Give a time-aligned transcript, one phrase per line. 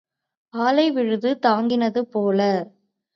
[0.53, 2.39] ஆலை விழுது தாங்கினது போல.